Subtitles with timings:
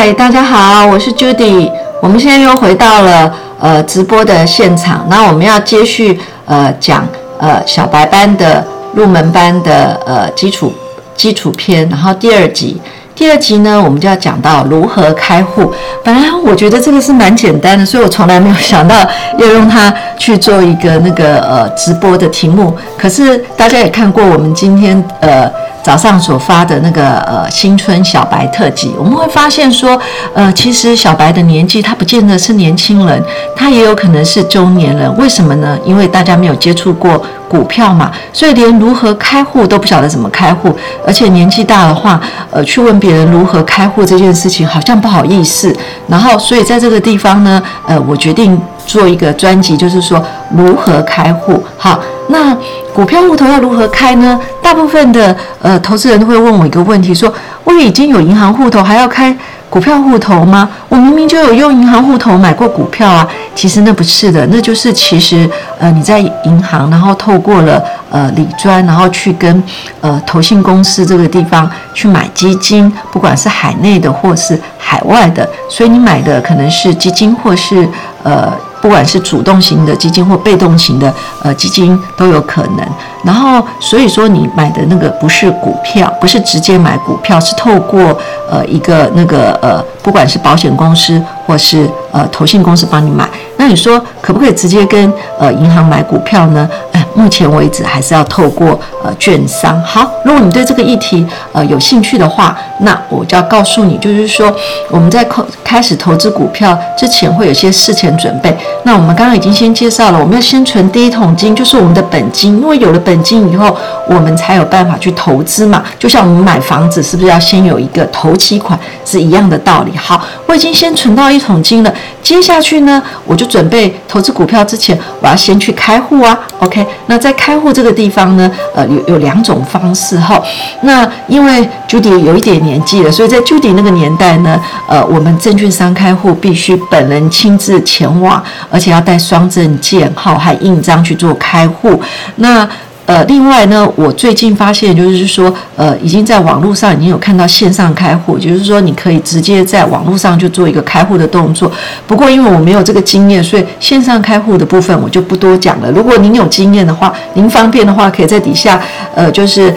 [0.00, 1.68] 嗨，大家好，我是 Judy。
[2.00, 7.04] 我们现在又回到了呃直播的现场，那我们要接续呃讲
[7.40, 8.64] 呃小白班的
[8.94, 10.72] 入门班的呃基础
[11.16, 12.80] 基础篇，然后第二集。
[13.18, 15.74] 第二集呢，我们就要讲到如何开户。
[16.04, 18.94] 本来我觉得这个是蛮简单的，所以我从来没有想到
[19.36, 22.78] 要用它去做一个那个呃直播的题目。
[22.96, 25.50] 可是大家也看过我们今天呃。
[25.80, 29.98] 早上所发的那个呃新春小白特辑，我们会发现说，
[30.34, 33.24] 呃，其实小白的年纪他不见得是年轻人，
[33.56, 35.16] 他也有可能是中年人。
[35.16, 35.78] 为什么呢？
[35.86, 45.74] 因为大家没有接触过股票嘛，所以连如何开户都不晓得怎么开户，而且年纪大的话，呃，去问别别人如何开户这件事情好像不好意思。
[46.08, 50.22] 然后，所以在这个地方呢，呃，我决定做一个专辑，就是说
[50.54, 51.64] 如何开户。
[51.78, 51.98] 好，
[52.28, 52.54] 那。
[52.98, 54.40] 股票户头要如何开呢？
[54.60, 59.32] 大部分的呃投资人都会问我一个问题：说我已经有银行户头，还要开
[59.70, 60.68] 股票户头吗？
[60.88, 63.24] 我明明就有用银行户头买过股票啊。
[63.58, 69.60] 其实那不是的，那就是其实呃你在银行，然后透过了呃理专，然后去跟
[70.00, 77.88] 呃投信公司这个地方去买基金，不管是海内的或是海外的，所以你买的可能是基金或是
[78.22, 78.52] 呃。
[78.80, 81.12] 不管是主动型的基金或被动型的
[81.42, 82.88] 呃基金都有可能，
[83.24, 88.16] 然后所以说你买的那个不是股票，不是直接买股票，是透过
[88.48, 96.68] 呃一个那个呃不管是保险公司或是呃投信公司帮你买，那你说可不可以直接跟呃银行买股票呢？
[96.92, 99.82] 哎，目前为止还是要透过呃券商。
[99.82, 104.54] 好，如果你对这个议题呃有兴趣的话，那我就要告诉你，就是说
[104.90, 108.54] 我们在开开始投资股票之前会有些事前准备。
[108.84, 113.74] 那我们刚刚已经先介绍了，我们要先存第一桶金，就是我们的本金，因为有了本金以后，
[114.06, 115.82] 我们才有办法去投资嘛。
[115.98, 119.96] 就像我们买房子，是不是要先有一个头期款，是一样的道理。
[119.96, 126.38] 好，我已经先存到一桶金了，接下去呢，我就准备投资股票之前，我要先去开户啊。
[126.60, 130.42] OK，那在开户这个地方呢，呃，有有两种方式哈。
[130.82, 138.42] 那因为 Judy 有一点年纪了，所以在 Judy 那个年代呢，呃，我们证券商开户必须本人亲自前往。
[138.70, 142.00] 而且要带双证件号，还印章去做开户。
[142.36, 142.68] 那
[143.08, 151.72] 呃，另外呢，我最近发现就是说，呃，已经在网络上已经有看到线上开户，就是说你可以直接在网络上就做一个开户的动作。
[152.06, 155.90] 不过因为我没有这个经验，所以线上开户的部分我就不多讲了。
[155.90, 158.78] 如果您有经验的话，您方便的话，可以在底下
[159.14, 159.72] 呃，就是。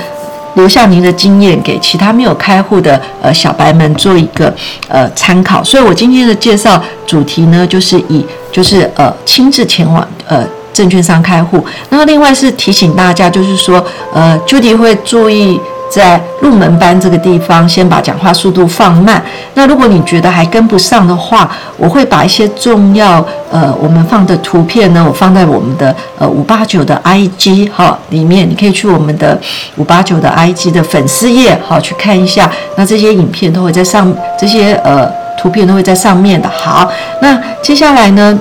[0.55, 4.53] 留下您的经验给其他没有开户的呃小白们做一个
[4.89, 10.45] 呃参考，所以我今天的介绍主题呢，就是以就是呃亲自前往呃
[10.81, 15.59] 证券商开户，然后另外是提醒大家，就是说呃 Judy 会注意。
[15.91, 19.21] 在入门班这个地方，先把讲话速度放慢。
[19.55, 23.21] 那如果你觉得还跟不上的话，我会把一些重要
[23.51, 29.37] 呃我们放的图片呢，我放在我们的呃五八九的 IG 哈里面，你可以去我们的
[29.75, 32.49] 五八九的 IG 的粉丝页好去看一下。
[32.77, 35.05] 那这些影片都会在上，这些呃
[35.37, 36.47] 图片都会在上面的。
[36.47, 36.89] 好，
[37.21, 38.39] 那接下来呢？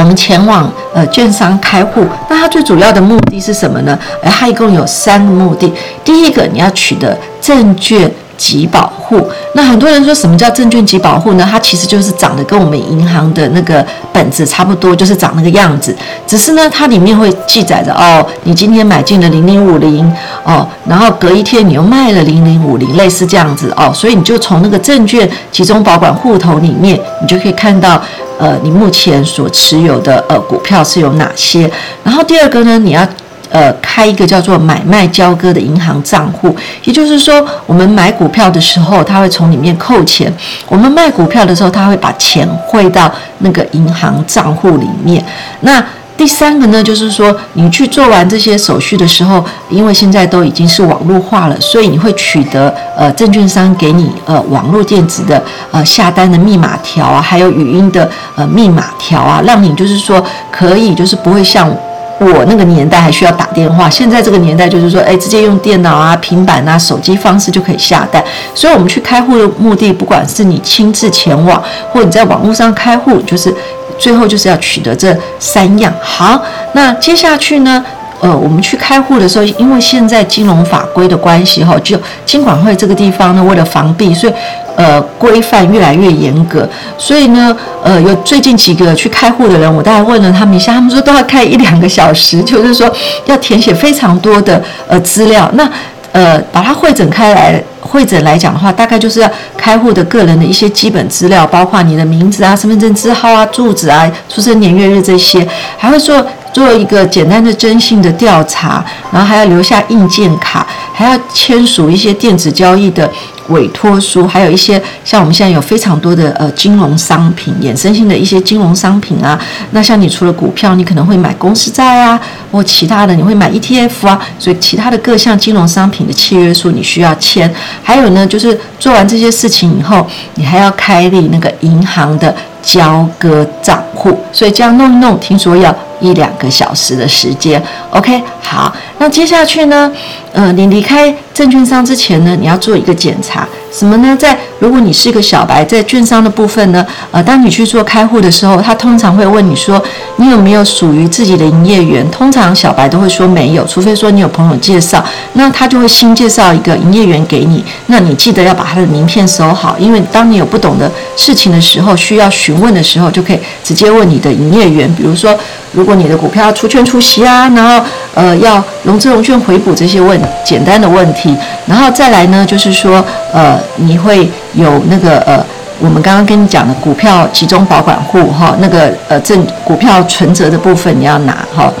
[0.00, 3.96] 我们前往呃券商开户，那它最主要的目的是什么呢？
[4.22, 5.70] 呃，它一共有三个目的。
[6.02, 9.28] 第一个，你要取得证券集保户。
[9.54, 11.44] 那很多人说什么叫证券集保护呢？
[11.50, 15.94] 它其实就是长得跟我们银行的那个本子差不多，就是长那个样子。
[16.26, 20.10] 只是呢，它里面会记载着哦，你今天买进了零零五零
[20.44, 23.92] 哦，然后隔一天你又卖了零零五零，类似这样子哦。
[23.92, 28.00] 所以你就从那个证券集中保管户头里面，你就可以看到。
[28.40, 31.70] 呃，你目前所持有的呃股票是有哪些？
[32.02, 33.06] 然后第二个呢，你要
[33.50, 40.30] 呃开一个叫做买卖交割的银行账户，也就是说，我们买股票的时候，他会从里面扣钱；
[40.68, 45.24] 我们卖股票的时候，他会把钱汇到那个银行账户里面。
[45.60, 45.84] 那
[46.16, 58.06] 第三个呢，就是说你去做完这些手续的时候，因为现在都已经是网络化了，所以你会取得呃证券商给你呃网络电子的呃下单的密码条啊，还有语音的
[58.36, 61.74] 呃密码条啊，让你就是说可以就是不会像
[62.20, 68.22] 我那个年代还需要打电话，现在这个年代就是说，哎，直接用电脑啊、平板啊、手机方式就可以下单。
[68.54, 73.54] 所以我们去开户的目的，不管是你亲自前往，或你在网络上开户，就是。
[73.98, 75.92] 最后就是要取得这三样。
[76.00, 77.84] 好，那接下去呢？
[78.20, 84.32] 呃，我们去开户的时候，因为现在金融法规的关系，哈，就金管会这个地方呢，为了防弊，所以
[84.76, 86.68] 呃规范越来越严格。
[86.98, 92.90] 所以呢，呃，有最近几个去开户的人，我大概问了他们一下，他们说都要开一两个小时，就是说
[93.24, 95.50] 要填写非常多的呃资料。
[95.54, 95.66] 那
[96.12, 105.46] 呃把它会诊开来，会诊来讲的话，大概就是要开户的个人的一些基本资料，包括你的名字啊、身份证字号啊、住址啊、出生年月日这些，
[105.78, 106.22] 还会说
[106.52, 113.10] 做一个简单的征信的调查，然后还要留下硬件卡，还要签署一些电子交易的。
[113.50, 119.38] 委托书，还有一些像我们现在有非常多的呃金融商品，衍生性的一些金融商品啊。
[119.70, 122.20] 那像你除了股票，你可能会买公司债啊，
[122.50, 124.20] 或其他的你会买 ETF 啊。
[124.38, 127.52] 所以其他的各项金融商品的契约书你需要签。
[127.82, 134.18] 还有呢，就是做完这些事情以后，你还要开立那个银行的交割账户。
[134.32, 137.62] 所以这样弄一弄，听说要一两个小时的时间。
[137.90, 139.90] OK，好，那接下去呢，
[140.32, 141.14] 呃，你离开。
[141.32, 144.14] 证券商之前呢，你要做一个检查，什么呢？
[144.18, 149.82] 在如果你是一个小白，在券商的部分呢，呃，当你去做开户的时候，他通常会问你说，
[150.16, 152.08] 你有没有属于自己的营业员？
[152.10, 157.64] 通常小白都会说没有，除非说你有朋友介绍，那他就会新介绍一个营业员给你。
[157.86, 164.92] 那你记得要把他的名片收好，因为当你有不懂的事情的时候，需要询问的时候，就可以直接问你的营业员。
[164.94, 165.34] 比如说，
[165.72, 167.82] 如果你的股票要除权除息啊，然后
[168.14, 171.19] 呃要融资融券回补这些问简单的问题。
[171.66, 175.44] 然后再来呢，就是说，呃，你会有那个呃，
[175.80, 181.72] 我们刚刚跟你讲的股票集中保管户哈，那个呃证股票存折的部分你要拿哈。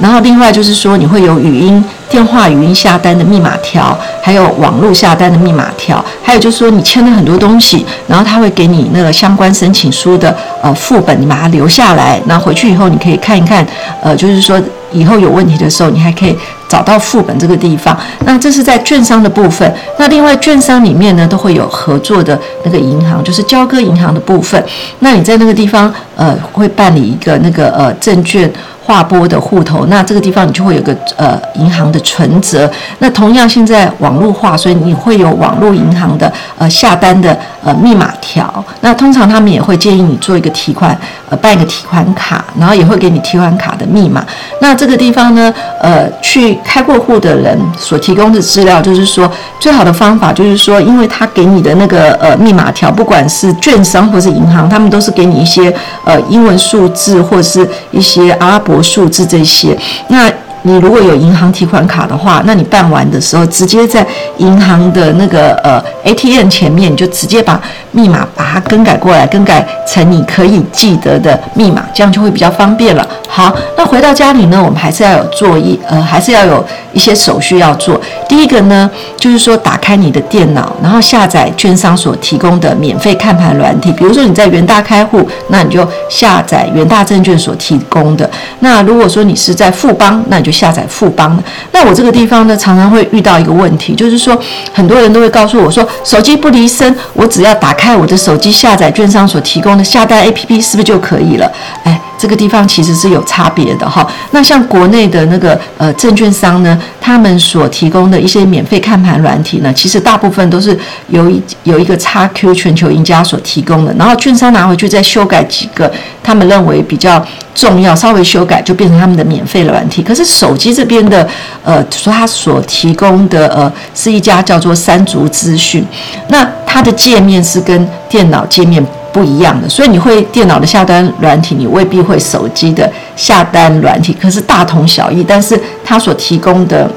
[0.00, 13.66] 然后另外就是说，你会有语音电话语音下单的密码条，还有网络下单的密码条，还有就是说你签了很多东西，然后他会给你那个相关申请书的呃副本，你把它留下来，那回去以后你可以看一看，
[14.00, 14.60] 呃，就是说
[14.92, 16.38] 以后有问题的时候，你还可以。
[16.68, 19.72] 找到副本这个地方，那这是在券商的部分。
[19.98, 24.62] 那另外券商里面呢，都会有合作的那个银行，就是交割银行的部分。
[24.98, 28.52] 那你在那个地方，呃，会办理一个那个呃证券。
[28.88, 32.68] 划拨的户头，那这个地方你就会有个呃银行的存折。
[33.00, 38.64] 那同样现在网络化，所以你会有网络银行的呃下单的呃密码条。
[38.80, 40.98] 那通常他们也会建议你做一个提款，
[41.28, 44.24] 呃办一个提款卡，然后也会给你提款卡的密码。
[44.62, 45.52] 那这个地方呢，
[45.82, 49.30] 呃去开过户的人所提供的资料，就是说
[49.60, 55.70] 最好的方法就是说，因为他给你的那个呃密码条，不管是券商或是银行，他们都是给你一些
[56.06, 58.77] 呃英文数字或者是一些阿拉伯。
[58.82, 59.76] 数字这些，
[60.08, 60.32] 那
[60.62, 64.06] 你如果有银行提款卡的话，那你办完的时候，直接在
[64.38, 67.60] 银行的那个呃 ATM 前面，你就直接把
[67.92, 73.06] 密码把它更改过来，更改成你可以记得的密码，这样就会比较方便了。
[73.28, 78.00] 好，那回到家里呢，我们还是要有作业，呃，还是要有一些手续要做。
[78.28, 83.92] 第一个呢，就是说打开你的电脑，然后下载券商所提供的免费看盘软体。
[83.92, 88.28] 比如说你在元大开户，那你就下载元大证券所提供的。
[88.60, 91.42] 那如果说你是在富邦，那你就下载富邦的。
[91.72, 94.38] 那我这个地方呢，常常会遇到一个问题，就是说
[94.72, 101.50] 很多人都会告诉我说，手机不离身，我只要打开我的手机下载券商所提供的下单 APP，是不是就可以了？
[101.84, 102.00] 哎。
[102.18, 104.06] 这个地方其实是有差别的哈。
[104.32, 110.76] 那像国内的那个呃证券商呢，他们所提供的一些免费看盘软体呢，其实大部分都是
[111.08, 113.94] 由一有一个 XQ 全球赢家所提供的。
[113.98, 115.90] 然后券商拿回去再修改几个，
[116.22, 117.24] 他们认为比较
[117.54, 120.02] 重要，稍微修改就变成他们的免费的软体。
[120.02, 121.26] 可是手机这边的
[121.64, 125.86] 呃，说他所提供的呃是一家叫做三足资讯，
[126.28, 128.84] 那它的界面是跟电脑界面。
[129.18, 135.24] 不一样的，所以你会电脑的下单软体，你未必会手机的下单软体，可是大同小异。
[135.24, 136.88] 但是它所提供的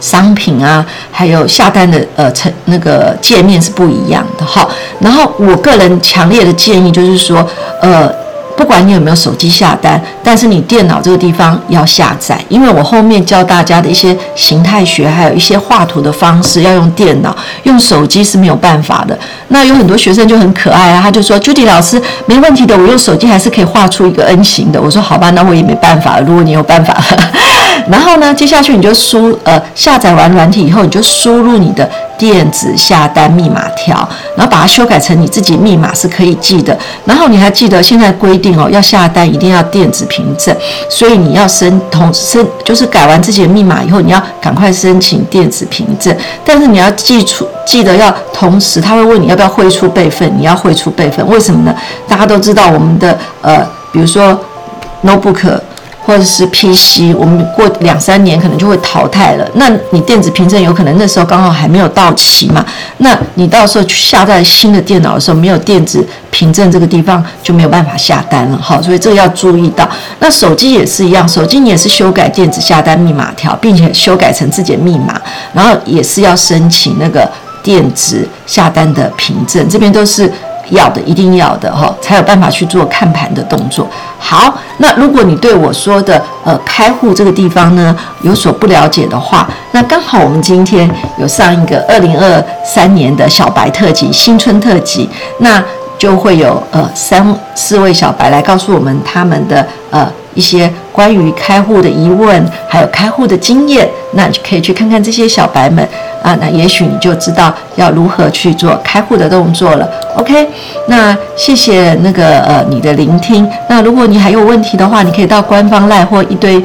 [0.00, 4.68] 商品啊，还有下单的呃成那个界面是不一样的哈。
[4.98, 7.48] 然后我个人强烈的建议就是说，
[7.80, 8.21] 呃。
[8.56, 19.18] 不管你有没有手机下单，但是你电脑这个地方要下载，因为我后面教大家的一些形态学，还有一些画图的方式要用电脑，用手机是没有办法的。
[19.48, 26.20] 那有很多学生就很可爱啊，他就说：“Judy 老师，没问题的，我用手机还是可以画出一个 N 型的。”我说：“好吧，那我也没办法。
[26.20, 27.02] 如果你有办法。”
[27.90, 31.88] 然后呢，接下去你就输呃下载完软体以后，你就输入你的。
[32.18, 33.96] 电子下单密码条，
[34.36, 36.78] 然后把它修改成你自己密码是可以记的。
[37.04, 40.56] 然后你还记得现在规定哦，要下单一定要电子凭证，
[40.88, 46.16] 所以你要申同申，就是改完自己的密码以后，你要赶快申请电子凭证。
[46.44, 51.26] 但是你要记出记得要同时，他会问你要不要汇出备份，你要汇出备份。
[51.28, 51.74] 为什么呢？
[52.06, 54.38] 大家都知道我们的呃，比如说
[55.04, 55.58] notebook。
[56.04, 59.48] 或者是 PC，我们过两三年可能就会淘汰了。
[59.54, 62.64] 那你电子凭证有可能那时候刚好还没有到期嘛？
[62.98, 68.58] 那你到时候去下载新的电脑的时候，没有电子凭证这个地方就没有办法下单了。
[68.60, 69.88] 好，所以这个要注意到。
[70.18, 75.20] 那手机也是一样，手机你也是修改电子下单密码条，并且修改成自己的密码，
[75.52, 77.30] 然后也是要申请那个
[77.62, 80.30] 电子下单的凭证，这边都是。
[80.72, 83.86] 要的，一定要的哈，才有办法去做看盘的动作。
[84.18, 95.62] 好，那如果你对我说的呃开户这个地方呢有所不了解的话，那刚好我们今天有上一个二零二三年的小白特辑、新春特辑，那
[95.98, 105.86] 就会有呃三四位小白来告诉我们他们的呃一些关于开户的疑问，还有开户的经验，那你就可以去看看这些小白们。
[106.22, 109.88] 啊，那也许你就知道要如何去做开户的动作了。
[110.16, 110.48] OK，
[110.86, 113.48] 那谢谢那个呃你的聆听。
[113.68, 116.62] 那如果你还有问题的话，你可以到官方 LINE 或一堆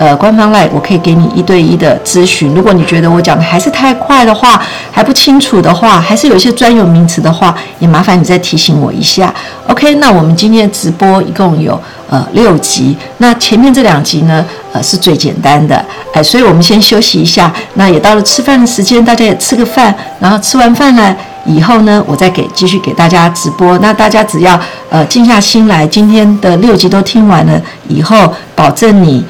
[0.00, 2.54] 呃官方 LINE，我可以给你一对一的咨询。
[2.54, 9.32] 如果你觉得我讲的还是太快的话，还不清楚的话，还是有一些专有名词的话，也麻烦你再提醒我一下。
[9.68, 11.78] OK，那我们今天的直播一共有。
[12.10, 15.76] 呃，六集，那前面这两集呢，呃，是最简单的，
[16.12, 17.52] 哎，所以我们先休息一下。
[17.74, 21.16] 那也到了吃饭的时间，大家也吃个饭，然后吃完饭了
[21.46, 23.78] 以后呢，我再给继续给大家直播。
[23.78, 29.24] 那大家只要呃静下心来，今天的六集都听完了以后，保证你，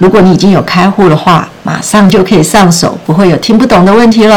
[0.00, 4.36] 如果你已经有开户的话，马上就可以上手，不会有听不懂的问题了。